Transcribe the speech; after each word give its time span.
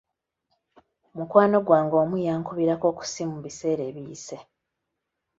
Mukwano 1.17 1.57
gwange 1.67 1.95
omu 2.03 2.15
yankubirako 2.27 2.87
ku 2.97 3.03
ssimu 3.05 3.31
mu 3.35 3.39
biseera 3.45 3.81
ebiyise. 3.89 4.37